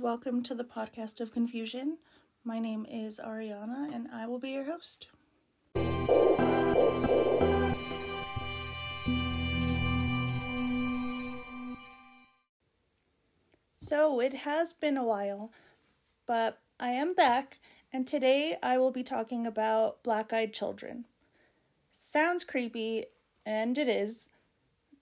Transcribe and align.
Welcome 0.00 0.44
to 0.44 0.54
the 0.54 0.62
podcast 0.62 1.20
of 1.20 1.32
confusion. 1.32 1.98
My 2.44 2.60
name 2.60 2.86
is 2.88 3.18
Ariana 3.18 3.92
and 3.92 4.06
I 4.12 4.28
will 4.28 4.38
be 4.38 4.50
your 4.50 4.62
host. 4.62 5.08
So, 13.78 14.20
it 14.20 14.34
has 14.34 14.72
been 14.72 14.96
a 14.96 15.02
while, 15.02 15.50
but 16.28 16.60
I 16.78 16.90
am 16.90 17.12
back, 17.12 17.58
and 17.92 18.06
today 18.06 18.56
I 18.62 18.78
will 18.78 18.92
be 18.92 19.02
talking 19.02 19.48
about 19.48 20.04
black 20.04 20.32
eyed 20.32 20.52
children. 20.52 21.06
Sounds 21.96 22.44
creepy, 22.44 23.06
and 23.44 23.76
it 23.76 23.88
is, 23.88 24.28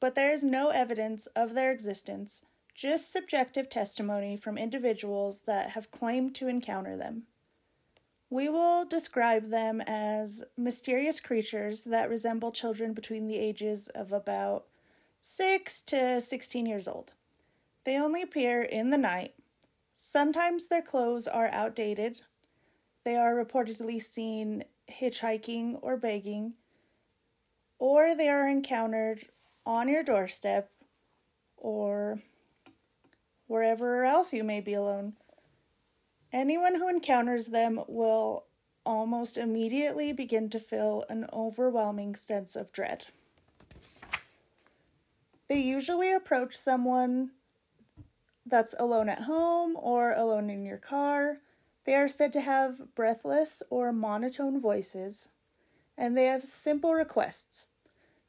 but 0.00 0.14
there 0.14 0.32
is 0.32 0.42
no 0.42 0.70
evidence 0.70 1.26
of 1.36 1.52
their 1.52 1.70
existence 1.70 2.44
just 2.77 3.11
subjective 3.11 3.70
testimony 3.70 4.36
from 4.36 4.59
individuals 4.59 5.40
that 5.46 5.70
have 5.70 5.90
claimed 5.90 6.34
to 6.34 6.46
encounter 6.46 6.96
them. 6.96 7.23
We 8.28 8.50
will 8.50 8.84
describe 8.84 9.46
them 9.46 9.80
as 9.80 10.45
mysterious 10.59 11.19
creatures 11.19 11.84
that 11.84 12.10
resemble 12.10 12.52
children 12.52 12.92
between 12.92 13.27
the 13.27 13.38
ages 13.38 13.88
of 13.95 14.12
about 14.12 14.66
6 15.20 15.83
to 15.84 16.20
16 16.20 16.66
years 16.66 16.86
old. 16.86 17.14
They 17.84 17.97
only 17.97 18.20
appear 18.20 18.62
in 18.62 18.91
the 18.91 18.98
night. 18.98 19.34
Sometimes 19.95 20.66
their 20.66 20.83
clothes 20.83 21.27
are 21.27 21.48
outdated. 21.48 22.20
They 23.05 23.16
are 23.16 23.34
reportedly 23.34 24.02
seen 24.02 24.64
hitchhiking 24.91 25.78
or 25.80 25.97
begging, 25.97 26.55
or 27.78 28.14
they 28.14 28.28
are 28.28 28.48
encountered 28.48 29.27
on 29.64 29.88
your 29.88 30.02
doorstep 30.02 30.70
or 31.56 32.20
wherever 33.46 34.05
else 34.05 34.32
you 34.32 34.45
may 34.45 34.60
be 34.60 34.74
alone. 34.74 35.14
Anyone 36.32 36.74
who 36.74 36.88
encounters 36.88 37.46
them 37.46 37.80
will 37.86 38.44
almost 38.84 39.36
immediately 39.36 40.12
begin 40.12 40.48
to 40.50 40.61
feel 40.61 41.05
an 41.08 41.27
overwhelming 41.33 42.14
sense 42.14 42.56
of 42.56 42.72
dread. 42.72 43.06
They 45.48 45.61
usually 45.61 46.12
approach 46.12 46.56
someone 46.56 47.30
that's 48.44 48.74
alone 48.78 49.08
at 49.08 49.22
home 49.22 49.77
or 49.77 50.12
alone 50.12 50.50
in 50.50 50.64
your 50.64 50.78
car. 50.78 51.39
They 51.84 51.94
are 51.94 52.08
said 52.08 52.33
to 52.34 52.41
have 52.41 52.94
breathless 52.94 53.62
or 53.70 53.92
monotone 53.92 54.61
voices, 54.61 55.28
and 55.97 56.17
they 56.17 56.27
have 56.27 56.47
simple 56.47 56.94
requests. 56.94 57.69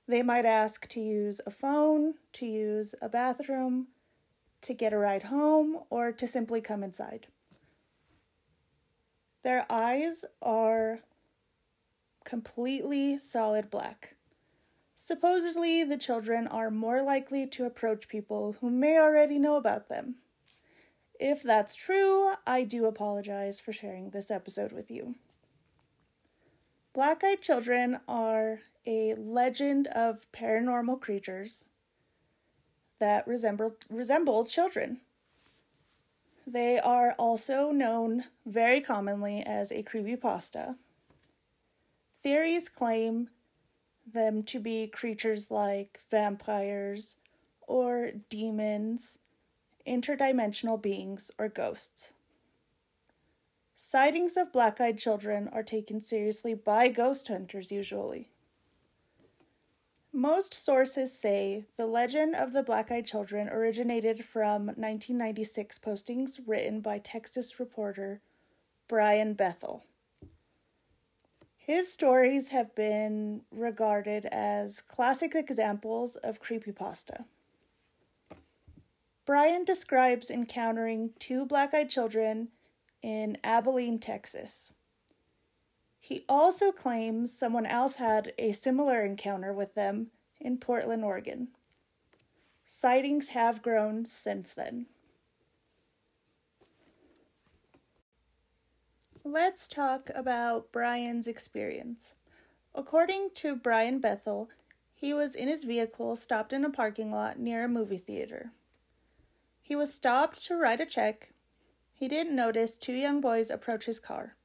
They 0.08 0.22
might 0.22 0.46
ask 0.46 0.88
to 0.90 1.02
use 1.02 1.42
a 1.46 1.52
phone, 1.52 2.16
to 2.34 2.46
use 2.46 2.96
a 3.02 3.10
bathroom, 3.10 3.88
to 4.62 4.74
get 4.74 4.94
a 4.94 4.98
ride 4.98 5.24
home, 5.24 5.80
or 5.90 6.12
to 6.12 6.28
simply 6.28 6.62
come 6.62 6.84
inside. 6.84 7.28
Their 9.44 9.66
eyes 9.70 10.26
are 10.42 11.00
completely 12.26 13.18
solid 13.18 13.70
black. 13.70 14.16
Supposedly, 14.96 15.84
the 15.84 15.96
children 15.96 16.48
are 16.48 16.72
more 16.72 17.02
likely 17.02 17.46
to 17.48 17.66
approach 17.66 18.08
people 18.08 18.56
who 18.60 18.70
may 18.70 19.00
already 19.00 19.38
know 19.38 19.56
about 19.56 19.90
them. 19.90 20.16
If 21.20 21.44
that's 21.44 21.76
true, 21.76 22.34
I 22.46 22.64
do 22.64 22.86
apologize 22.86 23.60
for 23.60 23.72
sharing 23.72 24.10
this 24.10 24.30
episode 24.30 24.72
with 24.72 24.92
you. 24.92 25.16
Black 26.94 27.24
eyed 27.24 27.42
children 27.42 28.00
are 28.08 28.60
a 28.86 29.14
legend 29.16 29.88
of 29.88 30.28
paranormal 30.32 31.00
creatures 31.00 31.66
that 33.00 33.28
resemble, 33.28 33.76
resemble 33.90 34.46
children. 34.46 35.00
They 36.46 36.80
are 36.80 37.14
also 37.20 37.72
known 37.72 38.26
very 38.46 38.80
commonly 38.80 39.44
as 39.46 39.72
a 39.72 39.84
creepypasta. 39.84 40.76
Theories 42.24 42.70
claim 42.70 43.30
them 44.12 44.44
to 44.44 44.60
be 44.60 44.88
creatures 44.88 45.52
like 45.52 46.00
vampires 46.10 47.18
or 47.68 48.12
demons, 48.30 49.20
interdimensional 49.86 50.82
beings, 50.82 51.32
or 51.38 51.50
ghosts. 51.50 52.14
Sightings 53.76 54.38
of 54.38 54.52
black 54.52 54.82
eyed 54.82 54.98
children 54.98 55.50
are 55.50 55.64
taken 55.64 56.02
seriously 56.02 56.54
by 56.54 56.88
ghost 56.88 57.28
hunters 57.28 57.72
usually. 57.72 58.30
Most 60.14 60.54
sources 60.54 61.18
say 61.18 61.66
the 61.76 61.86
legend 61.86 62.36
of 62.36 62.54
the 62.54 62.64
black 62.64 62.92
eyed 62.92 63.06
children 63.06 63.50
originated 63.50 64.24
from 64.24 64.68
1996 64.68 65.80
postings 65.80 66.40
written 66.46 66.82
by 66.82 66.98
Texas 67.00 67.60
reporter 67.60 68.22
Brian 68.88 69.34
Bethel. 69.34 69.84
His 71.58 71.92
stories 71.92 72.50
have 72.50 72.74
been 72.76 73.42
regarded 73.52 74.26
as 74.28 74.82
classic 74.82 75.36
examples 75.36 76.16
of 76.16 76.42
creepypasta. 76.42 77.26
Brian 79.26 79.66
describes 79.66 80.32
encountering 80.32 81.12
two 81.20 81.46
black 81.46 81.74
eyed 81.74 81.90
children 81.90 82.48
in 83.02 83.38
Abilene, 83.44 84.00
Texas. 84.00 84.72
He 86.08 86.24
also 86.30 86.72
claims 86.72 87.38
someone 87.38 87.66
else 87.66 87.98
had 87.98 88.32
a 88.38 88.54
similar 88.54 89.04
encounter 89.04 89.52
with 89.52 89.76
them 89.76 90.08
in 90.40 90.58
Portland, 90.58 91.04
Oregon. 91.04 91.50
Sightings 92.66 93.30
have 93.30 93.62
grown 93.62 94.06
since 94.06 94.54
then. 94.54 94.86
Let's 99.26 99.68
talk 99.68 100.10
about 100.16 100.72
Brian's 100.72 101.28
experience. 101.28 102.14
According 102.74 103.32
to 103.34 103.58
Brian 103.58 104.00
Bethel, 104.00 104.48
he 104.96 105.14
was 105.14 105.36
in 105.36 105.50
his 105.50 105.66
vehicle 105.66 106.16
stopped 106.16 106.54
in 106.54 106.64
a 106.64 106.70
parking 106.70 107.12
lot 107.12 107.38
near 107.38 107.66
a 107.66 107.68
movie 107.68 107.98
theater. 107.98 108.52
He 109.62 109.76
was 109.76 109.94
stopped 109.94 110.42
to 110.46 110.56
write 110.56 110.80
a 110.80 110.86
check. 110.86 111.34
He 111.92 112.08
didn't 112.08 112.34
notice 112.34 112.78
two 112.78 112.94
young 112.94 113.20
boys 113.20 113.50
approach 113.50 113.88
his 113.88 114.00
car. 114.00 114.38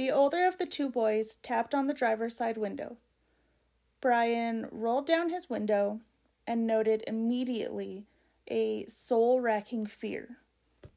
The 0.00 0.10
older 0.10 0.46
of 0.46 0.56
the 0.56 0.64
two 0.64 0.88
boys 0.88 1.36
tapped 1.42 1.74
on 1.74 1.86
the 1.86 1.92
driver's 1.92 2.34
side 2.34 2.56
window. 2.56 2.96
Brian 4.00 4.66
rolled 4.70 5.04
down 5.04 5.28
his 5.28 5.50
window 5.50 6.00
and 6.46 6.66
noted 6.66 7.04
immediately 7.06 8.06
a 8.48 8.86
soul 8.86 9.42
racking 9.42 9.84
fear, 9.84 10.38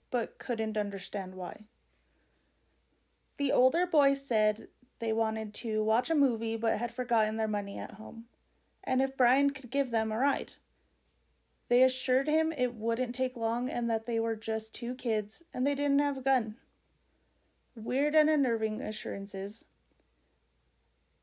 but 0.09 0.39
couldn't 0.39 0.77
understand 0.77 1.35
why. 1.35 1.65
The 3.35 3.51
older 3.51 3.85
boy 3.85 4.13
said 4.13 4.69
they 4.99 5.11
wanted 5.11 5.53
to 5.55 5.83
watch 5.83 6.09
a 6.09 6.15
movie 6.15 6.55
but 6.55 6.79
had 6.79 6.93
forgotten 6.93 7.35
their 7.35 7.45
money 7.45 7.77
at 7.77 7.95
home, 7.95 8.27
and 8.85 9.01
if 9.01 9.17
Brian 9.17 9.49
could 9.49 9.69
give 9.69 9.91
them 9.91 10.13
a 10.13 10.17
ride. 10.17 10.53
They 11.67 11.83
assured 11.83 12.29
him 12.29 12.53
it 12.53 12.75
wouldn't 12.75 13.13
take 13.13 13.35
long 13.35 13.69
and 13.69 13.89
that 13.89 14.05
they 14.05 14.21
were 14.21 14.37
just 14.37 14.73
two 14.73 14.95
kids 14.95 15.43
and 15.53 15.67
they 15.67 15.75
didn't 15.75 15.99
have 15.99 16.17
a 16.17 16.21
gun. 16.21 16.55
Weird 17.75 18.15
and 18.15 18.29
unnerving 18.29 18.81
assurances. 18.81 19.65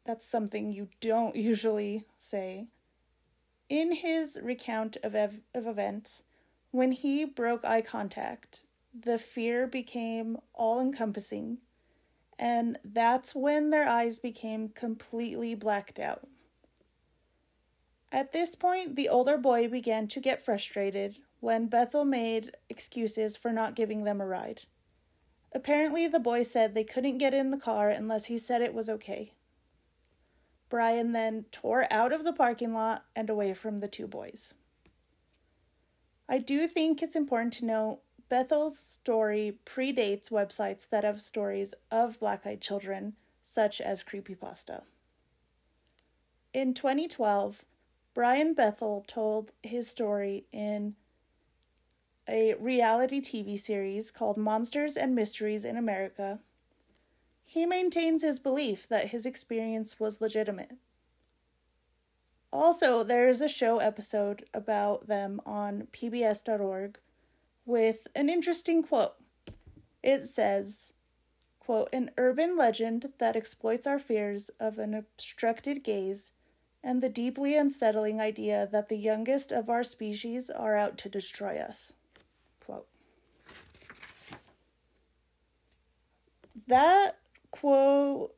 That's 0.04 0.26
something 0.26 0.72
you 0.72 0.88
don't 1.00 1.36
usually 1.36 2.06
say. 2.18 2.66
In 3.68 3.92
his 3.92 4.38
recount 4.42 4.96
of, 5.02 5.14
ev- 5.14 5.40
of 5.54 5.66
events, 5.66 6.22
when 6.72 6.92
he 6.92 7.24
broke 7.24 7.64
eye 7.64 7.82
contact, 7.82 8.64
the 8.92 9.18
fear 9.18 9.66
became 9.66 10.38
all 10.52 10.80
encompassing, 10.80 11.58
and 12.38 12.78
that's 12.84 13.34
when 13.34 13.70
their 13.70 13.88
eyes 13.88 14.18
became 14.18 14.70
completely 14.70 15.54
blacked 15.54 15.98
out. 16.00 16.26
At 18.12 18.32
this 18.32 18.56
point, 18.56 18.96
the 18.96 19.08
older 19.08 19.38
boy 19.38 19.68
began 19.68 20.08
to 20.08 20.20
get 20.20 20.44
frustrated 20.44 21.18
when 21.38 21.68
Bethel 21.68 22.04
made 22.04 22.56
excuses 22.68 23.36
for 23.36 23.52
not 23.52 23.76
giving 23.76 24.02
them 24.02 24.20
a 24.20 24.26
ride. 24.26 24.62
Apparently, 25.52 26.06
the 26.06 26.20
boy 26.20 26.42
said 26.42 26.74
they 26.74 26.84
couldn't 26.84 27.18
get 27.18 27.34
in 27.34 27.50
the 27.50 27.56
car 27.56 27.90
unless 27.90 28.26
he 28.26 28.38
said 28.38 28.62
it 28.62 28.74
was 28.74 28.88
okay. 28.88 29.32
Brian 30.68 31.12
then 31.12 31.44
tore 31.50 31.86
out 31.90 32.12
of 32.12 32.22
the 32.22 32.32
parking 32.32 32.72
lot 32.72 33.04
and 33.16 33.28
away 33.28 33.52
from 33.52 33.78
the 33.78 33.88
two 33.88 34.06
boys. 34.06 34.54
I 36.28 36.38
do 36.38 36.68
think 36.68 37.02
it's 37.02 37.16
important 37.16 37.52
to 37.54 37.64
note 37.64 38.00
Bethel's 38.28 38.78
story 38.78 39.58
predates 39.66 40.30
websites 40.30 40.88
that 40.88 41.02
have 41.02 41.20
stories 41.20 41.74
of 41.90 42.20
black 42.20 42.46
eyed 42.46 42.60
children, 42.60 43.14
such 43.42 43.80
as 43.80 44.04
Creepypasta. 44.04 44.82
In 46.54 46.72
2012, 46.72 47.64
Brian 48.14 48.54
Bethel 48.54 49.04
told 49.08 49.50
his 49.64 49.88
story 49.88 50.46
in 50.52 50.94
a 52.30 52.54
reality 52.54 53.20
TV 53.20 53.58
series 53.58 54.10
called 54.10 54.36
Monsters 54.36 54.96
and 54.96 55.14
Mysteries 55.14 55.64
in 55.64 55.76
America, 55.76 56.38
he 57.44 57.66
maintains 57.66 58.22
his 58.22 58.38
belief 58.38 58.88
that 58.88 59.08
his 59.08 59.26
experience 59.26 59.98
was 59.98 60.20
legitimate. 60.20 60.76
Also, 62.52 63.02
there 63.02 63.28
is 63.28 63.40
a 63.40 63.48
show 63.48 63.78
episode 63.78 64.44
about 64.54 65.06
them 65.06 65.40
on 65.44 65.88
PBS.org 65.92 66.98
with 67.64 68.06
an 68.14 68.28
interesting 68.28 68.82
quote. 68.82 69.14
It 70.02 70.24
says, 70.24 70.92
quote, 71.60 71.88
an 71.92 72.10
urban 72.16 72.56
legend 72.56 73.12
that 73.18 73.36
exploits 73.36 73.86
our 73.86 73.98
fears 73.98 74.50
of 74.58 74.78
an 74.78 74.94
obstructed 74.94 75.84
gaze 75.84 76.32
and 76.82 77.02
the 77.02 77.08
deeply 77.08 77.56
unsettling 77.56 78.20
idea 78.20 78.68
that 78.72 78.88
the 78.88 78.96
youngest 78.96 79.52
of 79.52 79.68
our 79.68 79.84
species 79.84 80.50
are 80.50 80.76
out 80.76 80.96
to 80.98 81.08
destroy 81.08 81.58
us. 81.58 81.92
Quote. 82.64 82.86
That 86.66 87.18
quote 87.50 88.34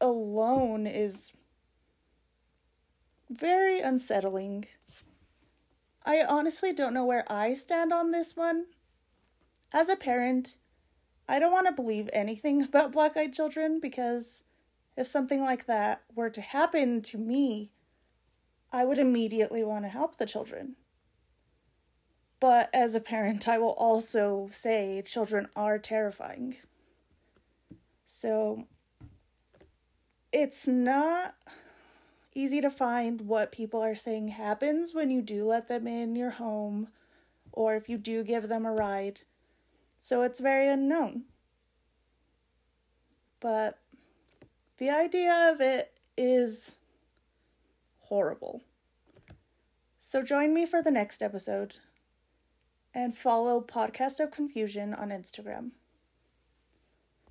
alone 0.00 0.86
is 0.86 1.32
very 3.30 3.80
unsettling. 3.80 4.66
I 6.04 6.22
honestly 6.22 6.72
don't 6.72 6.94
know 6.94 7.04
where 7.04 7.30
I 7.30 7.54
stand 7.54 7.92
on 7.92 8.10
this 8.10 8.36
one. 8.36 8.66
As 9.72 9.88
a 9.88 9.96
parent, 9.96 10.56
I 11.28 11.38
don't 11.38 11.52
want 11.52 11.66
to 11.66 11.72
believe 11.72 12.08
anything 12.12 12.62
about 12.62 12.92
black 12.92 13.16
eyed 13.16 13.34
children 13.34 13.80
because 13.80 14.42
if 14.96 15.06
something 15.06 15.42
like 15.42 15.66
that 15.66 16.02
were 16.14 16.30
to 16.30 16.40
happen 16.40 17.02
to 17.02 17.18
me, 17.18 17.72
I 18.72 18.84
would 18.84 18.98
immediately 18.98 19.62
want 19.64 19.84
to 19.84 19.88
help 19.88 20.16
the 20.16 20.26
children. 20.26 20.76
But 22.38 22.68
as 22.72 22.94
a 22.94 23.00
parent, 23.00 23.48
I 23.48 23.58
will 23.58 23.72
also 23.72 24.48
say 24.50 25.02
children 25.04 25.48
are 25.56 25.78
terrifying. 25.78 26.56
So 28.06 28.66
it's 30.32 30.66
not 30.66 31.34
easy 32.34 32.60
to 32.60 32.70
find 32.70 33.22
what 33.22 33.50
people 33.50 33.80
are 33.82 33.94
saying 33.94 34.28
happens 34.28 34.94
when 34.94 35.10
you 35.10 35.22
do 35.22 35.44
let 35.44 35.68
them 35.68 35.86
in 35.86 36.14
your 36.14 36.30
home 36.30 36.88
or 37.52 37.74
if 37.74 37.88
you 37.88 37.98
do 37.98 38.22
give 38.22 38.48
them 38.48 38.64
a 38.64 38.72
ride. 38.72 39.20
So 39.98 40.22
it's 40.22 40.40
very 40.40 40.68
unknown. 40.68 41.24
But 43.40 43.78
the 44.78 44.90
idea 44.90 45.50
of 45.52 45.60
it 45.60 45.98
is 46.16 46.78
horrible. 48.00 48.62
So 49.98 50.22
join 50.22 50.54
me 50.54 50.66
for 50.66 50.82
the 50.82 50.90
next 50.90 51.22
episode 51.22 51.76
and 52.94 53.16
follow 53.16 53.60
Podcast 53.60 54.20
of 54.20 54.30
Confusion 54.30 54.94
on 54.94 55.08
Instagram. 55.08 55.72